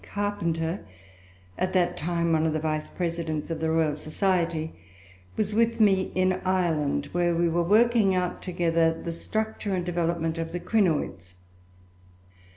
B. 0.01 0.07
Carpenter, 0.07 0.83
at 1.59 1.73
that 1.73 1.95
time 1.95 2.33
one 2.33 2.47
of 2.47 2.53
the 2.53 2.59
Vice 2.59 2.89
Presidents 2.89 3.51
of 3.51 3.59
the 3.59 3.69
Royal 3.69 3.95
Society, 3.95 4.73
was 5.37 5.53
with 5.53 5.79
me 5.79 6.11
in 6.15 6.41
Ireland, 6.43 7.09
where 7.11 7.35
we 7.35 7.47
were 7.47 7.61
working 7.61 8.15
out 8.15 8.41
together 8.41 8.99
the 8.99 9.11
structure 9.13 9.75
and 9.75 9.85
development 9.85 10.39
of 10.39 10.53
the 10.53 10.59
Crinoids. 10.59 11.35